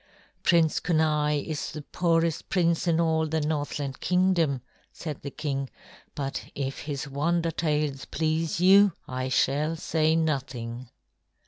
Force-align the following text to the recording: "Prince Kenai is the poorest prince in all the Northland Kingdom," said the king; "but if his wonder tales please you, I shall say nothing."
"Prince 0.41 0.79
Kenai 0.79 1.43
is 1.45 1.71
the 1.73 1.83
poorest 1.83 2.49
prince 2.49 2.87
in 2.87 2.99
all 2.99 3.27
the 3.27 3.39
Northland 3.39 3.99
Kingdom," 3.99 4.61
said 4.91 5.21
the 5.21 5.29
king; 5.29 5.69
"but 6.15 6.45
if 6.55 6.79
his 6.85 7.07
wonder 7.07 7.51
tales 7.51 8.05
please 8.05 8.59
you, 8.59 8.93
I 9.07 9.29
shall 9.29 9.75
say 9.75 10.15
nothing." 10.15 10.89